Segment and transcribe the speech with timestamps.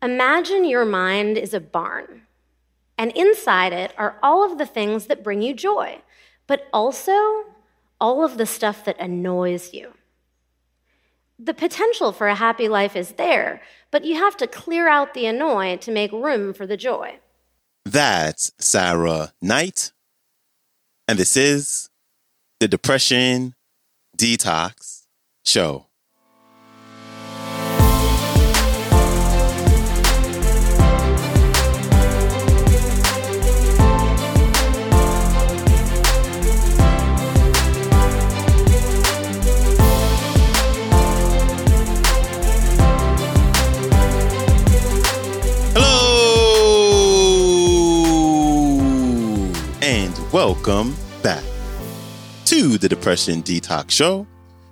[0.00, 2.22] Imagine your mind is a barn,
[2.96, 6.00] and inside it are all of the things that bring you joy,
[6.46, 7.44] but also
[8.00, 9.92] all of the stuff that annoys you.
[11.36, 15.26] The potential for a happy life is there, but you have to clear out the
[15.26, 17.18] annoy to make room for the joy.
[17.84, 19.92] That's Sarah Knight.
[21.08, 21.90] And this is
[22.60, 23.54] the Depression
[24.16, 25.06] Detox
[25.44, 25.87] Show.
[50.48, 51.44] Welcome back
[52.46, 54.26] to the Depression Detox Show,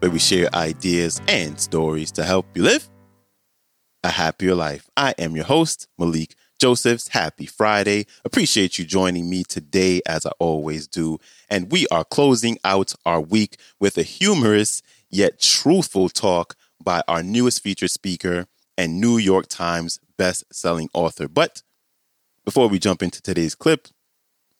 [0.00, 2.90] where we share ideas and stories to help you live
[4.04, 4.90] a happier life.
[4.98, 7.08] I am your host, Malikee Josephs.
[7.08, 8.04] Happy Friday.
[8.22, 11.18] Appreciate you joining me today, as I always do.
[11.48, 17.22] And we are closing out our week with a humorous yet truthful talk by our
[17.22, 18.46] newest featured speaker
[18.76, 21.28] and New York Times best-selling author.
[21.28, 21.62] But
[22.44, 23.88] before we jump into today's clip,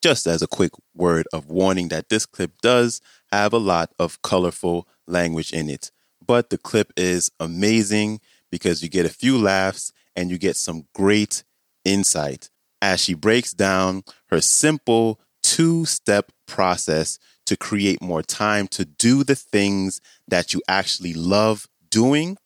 [0.02, 3.00] just as a quick word of warning that this clip does
[3.30, 5.90] have a lot of colorful language in it.
[6.24, 10.86] But the clip is amazing because you get a few laughs and you get some
[10.94, 11.44] great
[11.84, 18.84] insight as she breaks down her simple two step process to create more time to
[18.84, 22.36] do the things that you actually love doing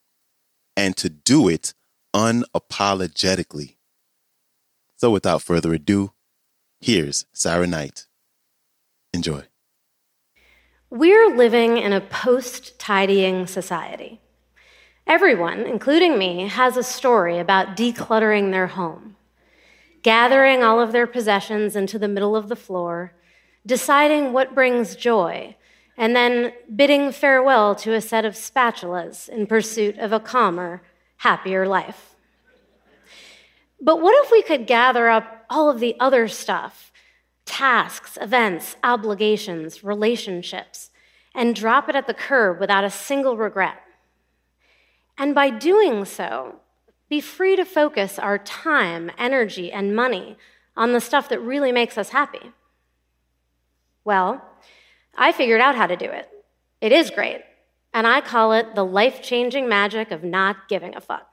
[0.77, 1.75] and to do it
[2.15, 3.77] unapologetically.
[4.97, 6.13] So, without further ado,
[6.81, 8.07] Here's Sarah Knight.
[9.15, 9.45] Enjoy.
[10.91, 14.21] We're living in a post tidying society.
[15.07, 19.17] Everyone, including me, has a story about decluttering their home,
[20.03, 23.15] gathering all of their possessions into the middle of the floor,
[23.65, 25.57] deciding what brings joy,
[25.97, 30.83] and then bidding farewell to a set of spatulas in pursuit of a calmer,
[31.19, 32.06] happier life.
[33.81, 36.93] But what if we could gather up all of the other stuff
[37.45, 40.91] tasks, events, obligations, relationships
[41.35, 43.81] and drop it at the curb without a single regret?
[45.19, 46.57] And by doing so,
[47.09, 50.37] be free to focus our time, energy, and money
[50.77, 52.53] on the stuff that really makes us happy.
[54.05, 54.43] Well,
[55.17, 56.29] I figured out how to do it.
[56.81, 57.43] It is great,
[57.95, 61.29] and I call it the life changing magic of not giving a fuck.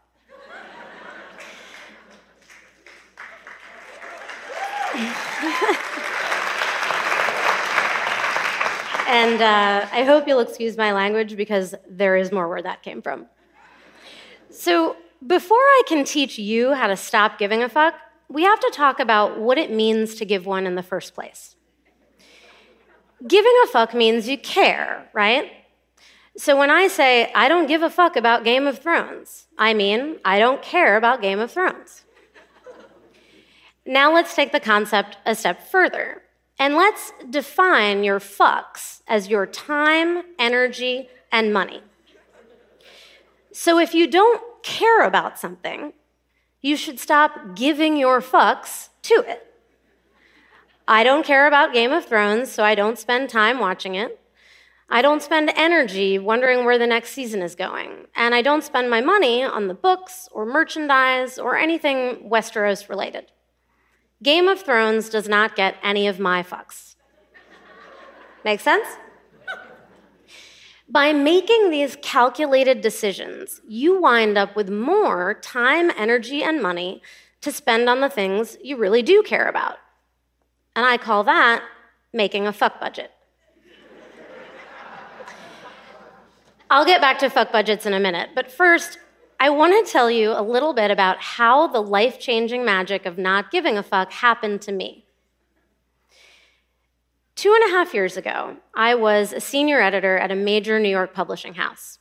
[9.08, 13.02] and uh, I hope you'll excuse my language because there is more where that came
[13.02, 13.26] from.
[14.52, 14.96] So,
[15.26, 17.96] before I can teach you how to stop giving a fuck,
[18.30, 21.56] we have to talk about what it means to give one in the first place.
[23.28, 25.52] Giving a fuck means you care, right?
[26.38, 30.18] So when I say, I don't give a fuck about Game of Thrones, I mean,
[30.26, 32.04] I don't care about Game of Thrones.
[33.86, 36.22] Now let's take the concept a step further.
[36.60, 41.82] And let's define your fucks as your time, energy, and money.
[43.52, 45.94] So if you don't care about something,
[46.62, 49.48] you should stop giving your fucks to it.
[50.88, 54.20] I don't care about Game of Thrones, so I don't spend time watching it.
[54.90, 58.06] I don't spend energy wondering where the next season is going.
[58.16, 63.32] And I don't spend my money on the books or merchandise or anything Westeros related.
[64.24, 66.96] Game of Thrones does not get any of my fucks.
[68.46, 68.88] Make sense?
[70.88, 77.02] By making these calculated decisions, you wind up with more time, energy, and money
[77.42, 79.78] to spend on the things you really do care about.
[80.76, 81.64] And I call that
[82.14, 83.12] making a fuck budget.
[86.70, 88.98] I'll get back to fuck budgets in a minute, but first,
[89.44, 93.18] I want to tell you a little bit about how the life changing magic of
[93.18, 95.04] not giving a fuck happened to me.
[97.36, 100.88] Two and a half years ago, I was a senior editor at a major New
[100.88, 102.00] York publishing house.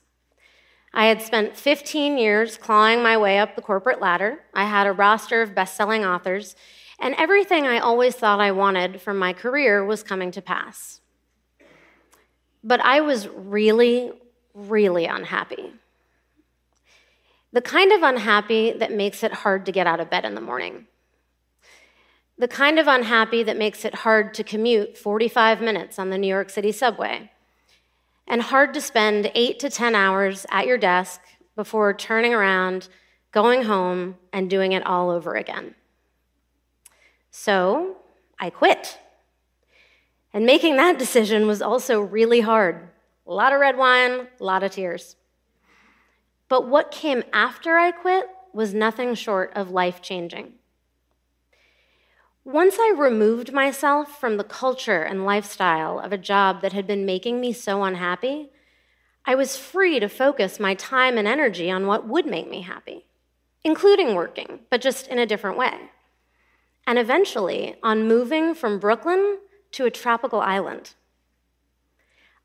[0.95, 4.39] I had spent 15 years clawing my way up the corporate ladder.
[4.55, 6.55] I had a roster of best selling authors,
[7.01, 11.01] and everything I always thought I wanted from my career was coming to pass.
[12.63, 14.13] But I was really,
[14.55, 15.73] really unhappy.
[17.53, 20.41] The kind of unhappy that makes it hard to get out of bed in the
[20.41, 20.87] morning.
[22.39, 26.29] The kind of unhappy that makes it hard to commute 45 minutes on the New
[26.29, 27.31] York City subway.
[28.27, 31.21] And hard to spend eight to 10 hours at your desk
[31.55, 32.89] before turning around,
[33.33, 35.75] going home and doing it all over again.
[37.31, 37.97] So
[38.39, 38.99] I quit.
[40.33, 42.89] And making that decision was also really hard.
[43.27, 45.17] A lot of red wine, a lot of tears.
[46.53, 50.53] But what came after I quit was nothing short of life changing.
[52.45, 57.07] Once I removed myself from the culture and lifestyle of a job that had been
[57.07, 58.51] making me so unhappy,
[59.25, 63.07] I was free to focus my time and energy on what would make me happy,
[63.65, 65.73] including working, but just in a different way.
[66.87, 69.39] And eventually, on moving from Brooklyn
[69.71, 70.93] to a tropical island.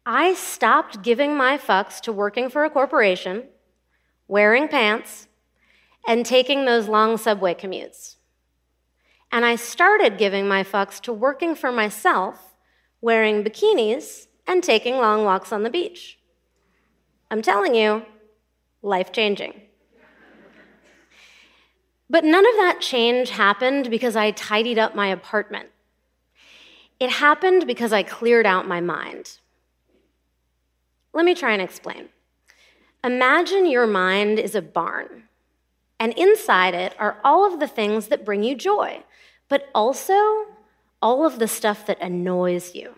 [0.05, 3.49] I stopped giving my fucks to working for a corporation,
[4.27, 5.27] wearing pants,
[6.07, 8.15] and taking those long subway commutes.
[9.31, 12.55] And I started giving my fucks to working for myself,
[13.01, 16.17] wearing bikinis, and taking long walks on the beach.
[17.29, 18.05] I'm telling you,
[18.81, 19.61] life changing.
[22.09, 25.67] But none of that change happened because I tidied up my apartment.
[27.01, 29.39] It happened because I cleared out my mind.
[31.13, 32.07] Let me try and explain.
[33.07, 35.23] Imagine your mind is a barn,
[35.97, 39.01] and inside it are all of the things that bring you joy,
[39.47, 40.47] but also
[41.01, 42.95] all of the stuff that annoys you.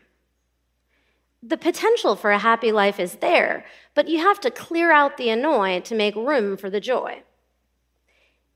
[1.43, 5.29] The potential for a happy life is there, but you have to clear out the
[5.29, 7.21] annoy to make room for the joy.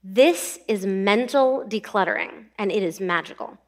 [0.03, 3.59] This is mental decluttering, and it is magical.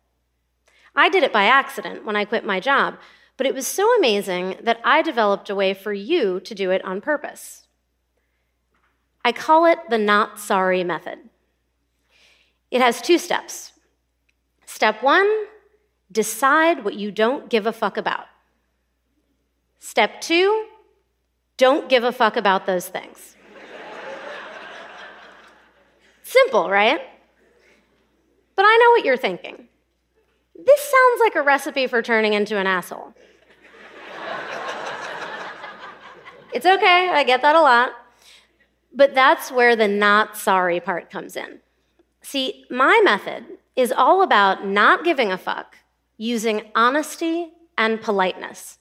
[0.96, 2.96] I did it by accident when I quit my job,
[3.38, 6.84] but it was so amazing that I developed a way for you to do it
[6.84, 7.62] on purpose.
[9.26, 11.18] I call it the not sorry method.
[12.70, 13.74] It has two steps.
[14.68, 15.28] Step one,
[16.12, 18.28] decide what you don't give a fuck about.
[19.80, 20.68] Step two,
[21.58, 23.36] don't give a fuck about those things.
[26.22, 27.02] Simple, right?
[28.56, 29.68] But I know what you're thinking.
[30.56, 33.16] This sounds like a recipe for turning into an asshole.
[36.54, 38.05] it's okay, I get that a lot.
[38.96, 41.60] But that's where the not sorry part comes in.
[42.22, 43.46] See, my method
[43.76, 45.76] is all about not giving a fuck,
[46.18, 48.80] using honesty and politeness.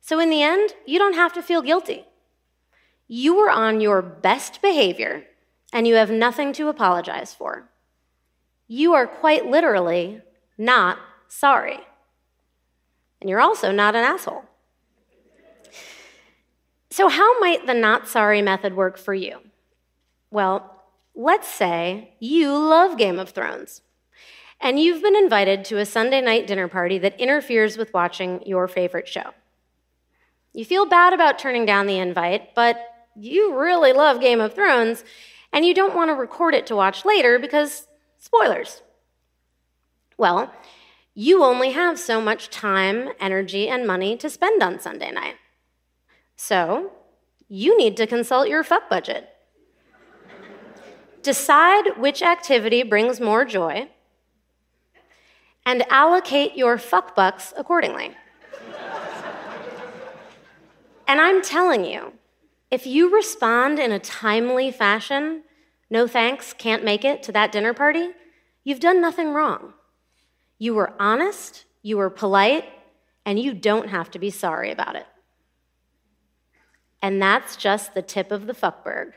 [0.00, 2.06] So in the end, you don't have to feel guilty.
[3.06, 5.24] You were on your best behavior
[5.72, 7.68] and you have nothing to apologize for.
[8.66, 10.22] You are quite literally
[10.56, 10.98] not
[11.28, 11.80] sorry.
[13.20, 14.44] And you're also not an asshole.
[16.94, 19.40] So, how might the not sorry method work for you?
[20.30, 20.80] Well,
[21.16, 23.80] let's say you love Game of Thrones
[24.60, 28.68] and you've been invited to a Sunday night dinner party that interferes with watching your
[28.68, 29.34] favorite show.
[30.52, 32.78] You feel bad about turning down the invite, but
[33.16, 35.02] you really love Game of Thrones
[35.52, 37.88] and you don't want to record it to watch later because
[38.18, 38.82] spoilers.
[40.16, 40.54] Well,
[41.12, 45.34] you only have so much time, energy, and money to spend on Sunday night.
[46.36, 46.92] So,
[47.48, 49.28] you need to consult your fuck budget.
[51.22, 53.88] Decide which activity brings more joy
[55.64, 58.16] and allocate your fuck bucks accordingly.
[61.08, 62.12] and I'm telling you,
[62.70, 65.44] if you respond in a timely fashion,
[65.88, 68.10] no thanks, can't make it to that dinner party,
[68.64, 69.74] you've done nothing wrong.
[70.58, 72.64] You were honest, you were polite,
[73.24, 75.06] and you don't have to be sorry about it.
[77.04, 79.12] And that's just the tip of the fuckberg.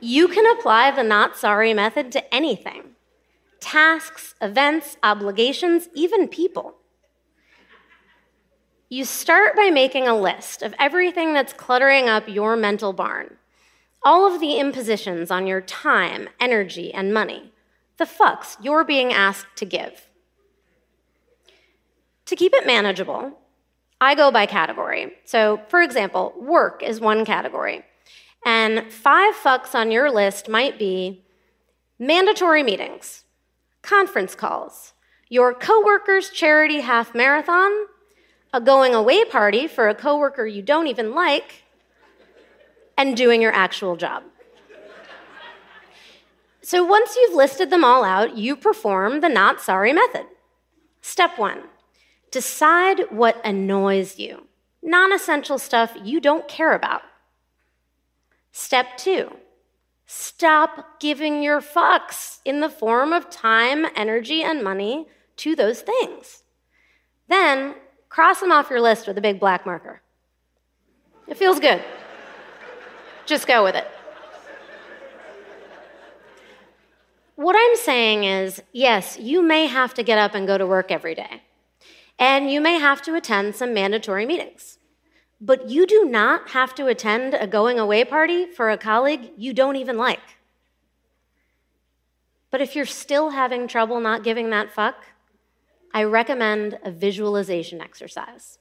[0.00, 2.94] you can apply the not sorry method to anything
[3.60, 6.76] tasks, events, obligations, even people.
[8.88, 13.36] You start by making a list of everything that's cluttering up your mental barn.
[14.02, 17.52] All of the impositions on your time, energy, and money.
[17.98, 20.08] The fucks you're being asked to give.
[22.24, 23.36] To keep it manageable,
[24.00, 25.12] I go by category.
[25.24, 27.84] So, for example, work is one category.
[28.44, 31.22] And five fucks on your list might be
[31.98, 33.24] mandatory meetings,
[33.82, 34.94] conference calls,
[35.28, 37.70] your coworker's charity half marathon,
[38.54, 41.64] a going away party for a coworker you don't even like,
[42.96, 44.22] and doing your actual job.
[46.62, 50.26] So once you've listed them all out, you perform the not sorry method.
[51.02, 51.64] Step one
[52.30, 54.46] decide what annoys you,
[54.82, 57.02] non essential stuff you don't care about.
[58.52, 59.30] Step two
[60.06, 65.06] stop giving your fucks in the form of time, energy, and money
[65.36, 66.42] to those things.
[67.28, 67.76] Then
[68.10, 70.02] Cross them off your list with a big black marker.
[71.28, 71.80] It feels good.
[73.24, 73.86] Just go with it.
[77.36, 80.90] What I'm saying is yes, you may have to get up and go to work
[80.90, 81.42] every day,
[82.20, 84.78] and you may have to attend some mandatory meetings.
[85.40, 89.54] But you do not have to attend a going away party for a colleague you
[89.54, 90.36] don't even like.
[92.50, 95.06] But if you're still having trouble not giving that fuck,
[95.94, 98.58] I recommend a visualization exercise.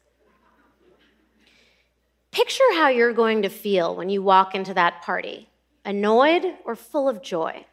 [2.31, 5.49] Picture how you're going to feel when you walk into that party
[5.83, 7.65] annoyed or full of joy.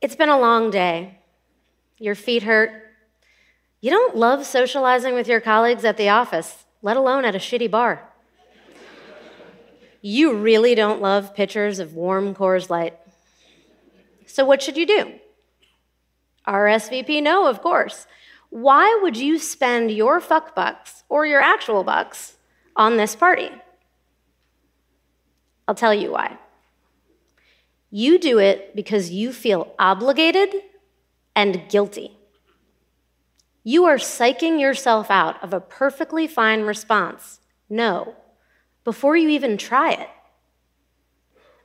[0.00, 1.18] It's been a long day.
[1.98, 2.83] Your feet hurt.
[3.84, 7.70] You don't love socializing with your colleagues at the office, let alone at a shitty
[7.70, 8.08] bar.
[10.00, 12.98] You really don't love pictures of warm Coors Light.
[14.24, 15.12] So, what should you do?
[16.48, 18.06] RSVP no, of course.
[18.48, 22.38] Why would you spend your fuck bucks or your actual bucks
[22.76, 23.50] on this party?
[25.68, 26.38] I'll tell you why.
[27.90, 30.54] You do it because you feel obligated
[31.36, 32.16] and guilty.
[33.66, 37.40] You are psyching yourself out of a perfectly fine response,
[37.70, 38.14] no,
[38.84, 40.10] before you even try it.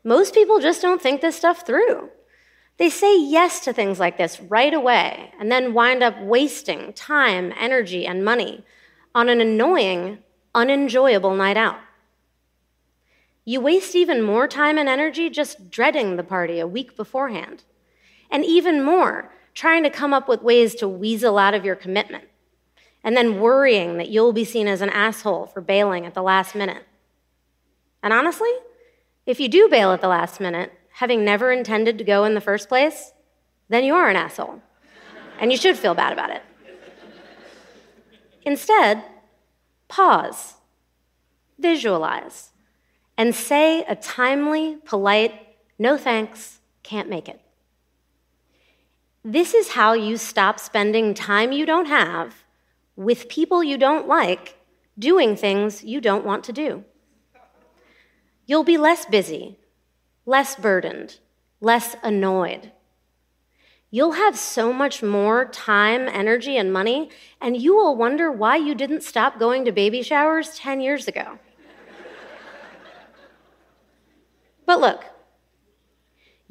[0.03, 2.09] Most people just don't think this stuff through.
[2.77, 7.53] They say yes to things like this right away and then wind up wasting time,
[7.59, 8.63] energy, and money
[9.13, 10.19] on an annoying,
[10.55, 11.79] unenjoyable night out.
[13.43, 17.63] You waste even more time and energy just dreading the party a week beforehand.
[18.31, 22.25] And even more, trying to come up with ways to weasel out of your commitment.
[23.03, 26.55] And then worrying that you'll be seen as an asshole for bailing at the last
[26.55, 26.83] minute.
[28.03, 28.51] And honestly,
[29.25, 32.41] if you do bail at the last minute, having never intended to go in the
[32.41, 33.11] first place,
[33.69, 34.61] then you are an asshole.
[35.39, 36.41] And you should feel bad about it.
[38.43, 39.03] Instead,
[39.87, 40.55] pause,
[41.57, 42.49] visualize,
[43.17, 45.33] and say a timely, polite,
[45.77, 47.39] no thanks, can't make it.
[49.23, 52.45] This is how you stop spending time you don't have
[52.95, 54.57] with people you don't like
[54.97, 56.85] doing things you don't want to do.
[58.45, 59.59] You'll be less busy,
[60.25, 61.19] less burdened,
[61.59, 62.71] less annoyed.
[63.91, 67.09] You'll have so much more time, energy, and money,
[67.41, 71.39] and you will wonder why you didn't stop going to baby showers 10 years ago.
[74.65, 75.03] But look,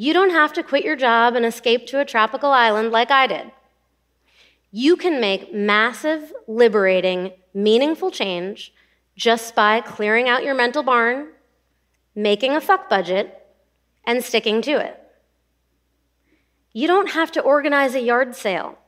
[0.01, 3.27] you don't have to quit your job and escape to a tropical island like I
[3.27, 3.51] did.
[4.71, 8.73] You can make massive, liberating, meaningful change
[9.17, 11.31] just by clearing out your mental barn,
[12.15, 13.45] making a fuck budget,
[14.05, 15.03] and sticking to it.
[16.73, 18.79] You don't have to organize a yard sale.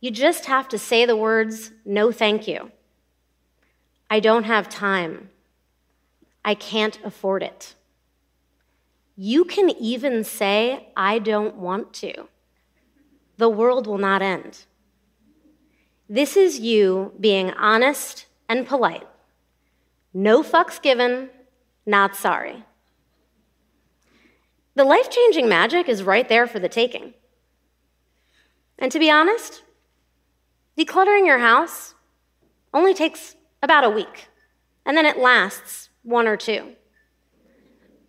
[0.00, 2.72] You just have to say the words, no thank you.
[4.08, 5.28] I don't have time.
[6.42, 7.75] I can't afford it.
[9.16, 12.28] You can even say, I don't want to.
[13.38, 14.64] The world will not end.
[16.08, 19.06] This is you being honest and polite.
[20.12, 21.30] No fucks given,
[21.84, 22.64] not sorry.
[24.74, 27.14] The life changing magic is right there for the taking.
[28.78, 29.62] And to be honest,
[30.78, 31.94] decluttering your house
[32.74, 34.28] only takes about a week,
[34.84, 36.76] and then it lasts one or two.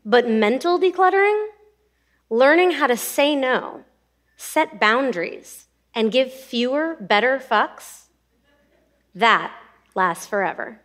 [0.09, 1.47] But mental decluttering,
[2.29, 3.83] learning how to say no,
[4.37, 8.03] set boundaries, and give fewer, better fucks,
[9.13, 9.51] that
[9.95, 10.79] lasts forever.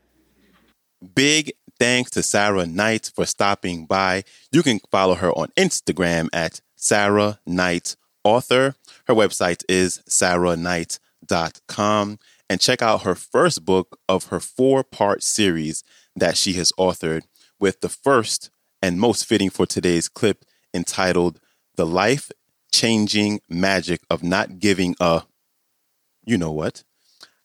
[1.15, 4.25] Big thanks to Sarah Knight for stopping by.
[4.51, 8.75] You can follow her on Instagram at Sarah Knight Author.
[9.07, 12.19] Her website is sarahknight.com.
[12.51, 15.85] And check out her first book of her four part series
[16.17, 17.23] that she has authored,
[17.61, 18.51] with the first
[18.83, 21.41] and most fitting for today's clip entitled
[21.77, 22.31] The Life
[22.73, 25.23] Changing Magic of Not Giving a,
[26.25, 26.83] you know what,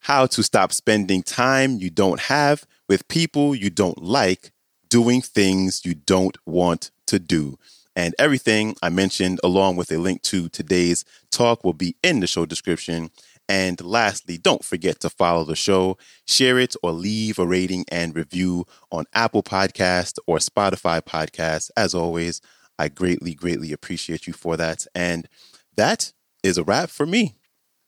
[0.01, 4.51] how to stop spending time you don't have with people you don't like
[4.89, 7.59] doing things you don't want to do.
[7.95, 12.27] And everything I mentioned, along with a link to today's talk, will be in the
[12.27, 13.09] show description.
[13.49, 18.15] And lastly, don't forget to follow the show, share it, or leave a rating and
[18.15, 21.71] review on Apple Podcast or Spotify Podcast.
[21.77, 22.41] As always,
[22.77, 24.85] I greatly, greatly appreciate you for that.
[24.93, 25.27] And
[25.75, 26.11] that
[26.43, 27.35] is a wrap for me.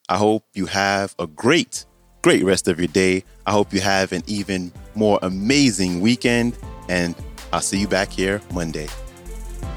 [0.07, 1.85] I hope you have a great,
[2.21, 3.23] great rest of your day.
[3.45, 6.57] I hope you have an even more amazing weekend.
[6.87, 7.15] And
[7.51, 8.87] I'll see you back here Monday.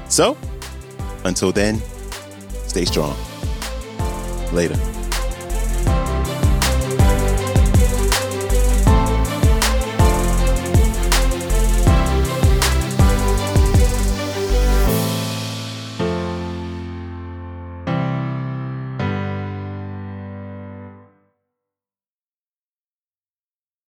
[0.09, 0.37] So,
[1.25, 1.81] until then,
[2.67, 3.15] stay strong.
[4.51, 4.92] Later.